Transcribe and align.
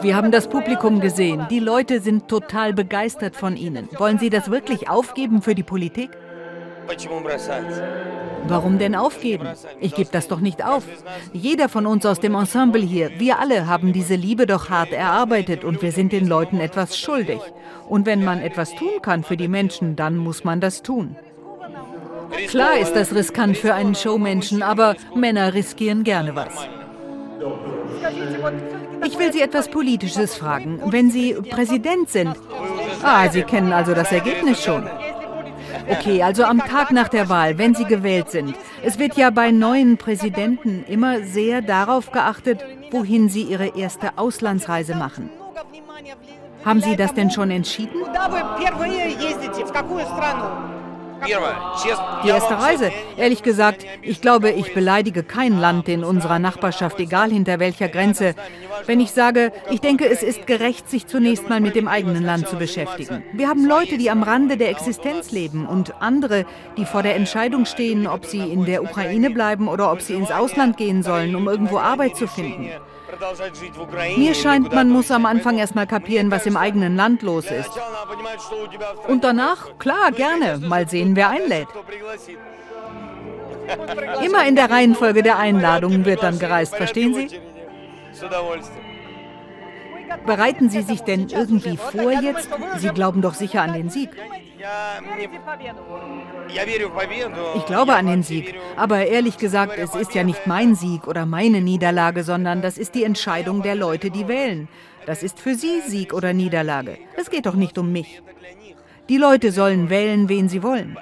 Wir 0.00 0.16
haben 0.16 0.30
das 0.30 0.48
Publikum 0.48 1.00
gesehen. 1.00 1.46
Die 1.50 1.58
Leute 1.58 2.00
sind 2.00 2.28
total 2.28 2.72
begeistert 2.72 3.36
von 3.36 3.56
Ihnen. 3.56 3.88
Wollen 3.98 4.18
Sie 4.18 4.30
das 4.30 4.50
wirklich 4.50 4.88
aufgeben 4.88 5.42
für 5.42 5.54
die 5.54 5.62
Politik? 5.62 6.10
Warum 8.46 8.78
denn 8.78 8.94
aufgeben? 8.94 9.48
Ich 9.80 9.94
gebe 9.94 10.10
das 10.12 10.28
doch 10.28 10.40
nicht 10.40 10.64
auf. 10.64 10.84
Jeder 11.32 11.68
von 11.68 11.86
uns 11.86 12.04
aus 12.04 12.20
dem 12.20 12.34
Ensemble 12.34 12.82
hier, 12.82 13.10
wir 13.18 13.38
alle 13.38 13.66
haben 13.66 13.92
diese 13.92 14.16
Liebe 14.16 14.46
doch 14.46 14.68
hart 14.68 14.92
erarbeitet 14.92 15.64
und 15.64 15.80
wir 15.80 15.92
sind 15.92 16.12
den 16.12 16.26
Leuten 16.26 16.60
etwas 16.60 16.98
schuldig. 16.98 17.40
Und 17.88 18.04
wenn 18.06 18.24
man 18.24 18.40
etwas 18.40 18.74
tun 18.74 19.00
kann 19.00 19.24
für 19.24 19.36
die 19.36 19.48
Menschen, 19.48 19.96
dann 19.96 20.16
muss 20.16 20.44
man 20.44 20.60
das 20.60 20.82
tun. 20.82 21.16
Klar 22.48 22.78
ist 22.78 22.94
das 22.94 23.14
riskant 23.14 23.56
für 23.56 23.74
einen 23.74 23.94
Showmenschen, 23.94 24.62
aber 24.62 24.96
Männer 25.14 25.54
riskieren 25.54 26.04
gerne 26.04 26.36
was. 26.36 26.68
Ich 29.04 29.18
will 29.18 29.32
Sie 29.32 29.40
etwas 29.40 29.68
Politisches 29.68 30.34
fragen. 30.34 30.80
Wenn 30.86 31.10
Sie 31.10 31.34
Präsident 31.34 32.08
sind. 32.10 32.34
Ah, 33.02 33.28
Sie 33.28 33.42
kennen 33.42 33.72
also 33.72 33.94
das 33.94 34.12
Ergebnis 34.12 34.62
schon. 34.62 34.88
Okay, 35.88 36.22
also 36.22 36.44
am 36.44 36.60
Tag 36.60 36.92
nach 36.92 37.08
der 37.08 37.28
Wahl, 37.28 37.58
wenn 37.58 37.74
Sie 37.74 37.84
gewählt 37.84 38.30
sind. 38.30 38.54
Es 38.82 38.98
wird 38.98 39.16
ja 39.16 39.30
bei 39.30 39.50
neuen 39.50 39.96
Präsidenten 39.96 40.84
immer 40.88 41.22
sehr 41.22 41.62
darauf 41.62 42.10
geachtet, 42.10 42.64
wohin 42.90 43.28
sie 43.28 43.42
ihre 43.42 43.76
erste 43.76 44.16
Auslandsreise 44.16 44.94
machen. 44.94 45.30
Haben 46.64 46.80
Sie 46.80 46.96
das 46.96 47.12
denn 47.12 47.30
schon 47.30 47.50
entschieden? 47.50 48.00
Die 51.24 52.28
erste 52.28 52.58
Reise. 52.58 52.92
Ehrlich 53.16 53.42
gesagt, 53.42 53.86
ich 54.02 54.20
glaube, 54.20 54.50
ich 54.50 54.74
beleidige 54.74 55.22
kein 55.22 55.58
Land 55.58 55.88
in 55.88 56.04
unserer 56.04 56.38
Nachbarschaft, 56.38 56.98
egal 57.00 57.30
hinter 57.30 57.58
welcher 57.58 57.88
Grenze, 57.88 58.34
wenn 58.86 59.00
ich 59.00 59.12
sage, 59.12 59.52
ich 59.70 59.80
denke, 59.80 60.06
es 60.06 60.22
ist 60.22 60.46
gerecht, 60.46 60.88
sich 60.88 61.06
zunächst 61.06 61.48
mal 61.48 61.60
mit 61.60 61.74
dem 61.74 61.88
eigenen 61.88 62.22
Land 62.22 62.48
zu 62.48 62.56
beschäftigen. 62.56 63.22
Wir 63.32 63.48
haben 63.48 63.66
Leute, 63.66 63.98
die 63.98 64.10
am 64.10 64.22
Rande 64.22 64.56
der 64.56 64.70
Existenz 64.70 65.32
leben 65.32 65.66
und 65.66 66.00
andere, 66.00 66.44
die 66.76 66.84
vor 66.84 67.02
der 67.02 67.16
Entscheidung 67.16 67.64
stehen, 67.66 68.06
ob 68.06 68.26
sie 68.26 68.40
in 68.40 68.64
der 68.64 68.82
Ukraine 68.82 69.30
bleiben 69.30 69.68
oder 69.68 69.90
ob 69.92 70.00
sie 70.00 70.14
ins 70.14 70.30
Ausland 70.30 70.76
gehen 70.76 71.02
sollen, 71.02 71.34
um 71.34 71.48
irgendwo 71.48 71.78
Arbeit 71.78 72.16
zu 72.16 72.26
finden. 72.26 72.70
Mir 74.16 74.34
scheint, 74.34 74.72
man 74.72 74.90
muss 74.90 75.10
am 75.10 75.26
Anfang 75.26 75.58
erstmal 75.58 75.86
kapieren, 75.86 76.30
was 76.30 76.46
im 76.46 76.56
eigenen 76.56 76.96
Land 76.96 77.22
los 77.22 77.50
ist. 77.50 77.70
Und 79.08 79.24
danach, 79.24 79.78
klar, 79.78 80.12
gerne, 80.12 80.58
mal 80.58 80.88
sehen, 80.88 81.16
wer 81.16 81.30
einlädt. 81.30 81.68
Immer 84.24 84.46
in 84.46 84.56
der 84.56 84.70
Reihenfolge 84.70 85.22
der 85.22 85.38
Einladungen 85.38 86.04
wird 86.04 86.22
dann 86.22 86.38
gereist, 86.38 86.76
verstehen 86.76 87.14
Sie? 87.14 87.40
Bereiten 90.26 90.70
Sie 90.70 90.82
sich 90.82 91.00
denn 91.00 91.28
irgendwie 91.28 91.76
vor 91.76 92.12
jetzt? 92.12 92.48
Sie 92.78 92.88
glauben 92.88 93.22
doch 93.22 93.34
sicher 93.34 93.62
an 93.62 93.72
den 93.72 93.90
Sieg. 93.90 94.10
Ich 97.56 97.66
glaube 97.66 97.94
an 97.94 98.06
den 98.06 98.22
Sieg, 98.22 98.54
aber 98.76 99.06
ehrlich 99.06 99.36
gesagt, 99.36 99.76
es 99.76 99.94
ist 99.94 100.14
ja 100.14 100.22
nicht 100.22 100.46
mein 100.46 100.74
Sieg 100.74 101.06
oder 101.06 101.26
meine 101.26 101.60
Niederlage, 101.60 102.24
sondern 102.24 102.62
das 102.62 102.78
ist 102.78 102.94
die 102.94 103.04
Entscheidung 103.04 103.62
der 103.62 103.74
Leute, 103.74 104.10
die 104.10 104.26
wählen. 104.26 104.68
Das 105.06 105.22
ist 105.22 105.38
für 105.38 105.54
sie 105.54 105.82
Sieg 105.82 106.14
oder 106.14 106.32
Niederlage. 106.32 106.98
Es 107.16 107.28
geht 107.28 107.44
doch 107.46 107.54
nicht 107.54 107.76
um 107.76 107.92
mich. 107.92 108.22
Die 109.10 109.18
Leute 109.18 109.52
sollen 109.52 109.90
wählen, 109.90 110.30
wen 110.30 110.48
sie 110.48 110.62
wollen. 110.62 110.96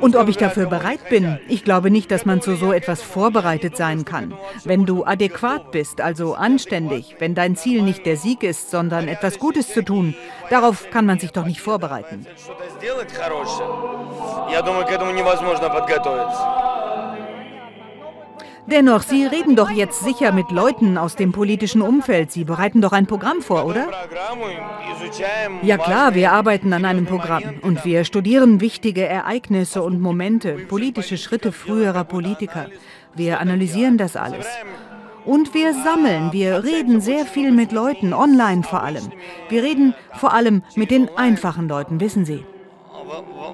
Und 0.00 0.16
ob 0.16 0.28
ich 0.28 0.36
dafür 0.38 0.66
bereit 0.66 1.08
bin? 1.10 1.38
Ich 1.48 1.64
glaube 1.64 1.90
nicht, 1.90 2.10
dass 2.10 2.24
man 2.24 2.40
zu 2.40 2.56
so 2.56 2.72
etwas 2.72 3.02
vorbereitet 3.02 3.76
sein 3.76 4.04
kann. 4.04 4.34
Wenn 4.64 4.86
du 4.86 5.04
adäquat 5.04 5.70
bist, 5.70 6.00
also 6.00 6.34
anständig, 6.34 7.16
wenn 7.18 7.34
dein 7.34 7.56
Ziel 7.56 7.82
nicht 7.82 8.06
der 8.06 8.16
Sieg 8.16 8.42
ist, 8.42 8.70
sondern 8.70 9.08
etwas 9.08 9.38
Gutes 9.38 9.72
zu 9.72 9.84
tun, 9.84 10.14
darauf 10.48 10.88
kann 10.90 11.06
man 11.06 11.18
sich 11.18 11.32
doch 11.32 11.44
nicht 11.44 11.60
vorbereiten. 11.60 12.26
Я 14.50 14.62
думаю, 14.62 14.84
к 14.86 14.90
этому 14.90 15.12
невозможно 15.12 15.68
подготовиться. 15.68 16.63
Dennoch, 18.66 19.02
Sie 19.02 19.24
reden 19.26 19.56
doch 19.56 19.70
jetzt 19.70 20.04
sicher 20.04 20.32
mit 20.32 20.50
Leuten 20.50 20.98
aus 20.98 21.16
dem 21.16 21.32
politischen 21.32 21.82
Umfeld. 21.82 22.30
Sie 22.30 22.44
bereiten 22.44 22.80
doch 22.80 22.92
ein 22.92 23.06
Programm 23.06 23.42
vor, 23.42 23.66
oder? 23.66 23.88
Ja 25.62 25.76
klar, 25.78 26.14
wir 26.14 26.32
arbeiten 26.32 26.72
an 26.72 26.84
einem 26.84 27.06
Programm 27.06 27.42
und 27.62 27.84
wir 27.84 28.04
studieren 28.04 28.60
wichtige 28.60 29.06
Ereignisse 29.06 29.82
und 29.82 30.00
Momente, 30.00 30.52
politische 30.68 31.16
Schritte 31.16 31.52
früherer 31.52 32.04
Politiker. 32.04 32.66
Wir 33.14 33.40
analysieren 33.40 33.98
das 33.98 34.16
alles. 34.16 34.46
Und 35.24 35.52
wir 35.52 35.74
sammeln, 35.74 36.32
wir 36.32 36.64
reden 36.64 37.00
sehr 37.00 37.26
viel 37.26 37.52
mit 37.52 37.72
Leuten, 37.72 38.14
online 38.14 38.62
vor 38.62 38.82
allem. 38.82 39.10
Wir 39.48 39.62
reden 39.62 39.94
vor 40.14 40.32
allem 40.32 40.62
mit 40.76 40.90
den 40.90 41.10
einfachen 41.16 41.68
Leuten, 41.68 42.00
wissen 42.00 42.24
Sie. 42.24 42.44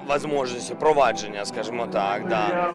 возможности 0.07 0.75
провадження, 0.75 1.45
скажімо 1.45 1.87
так, 1.87 2.27
да. 2.27 2.73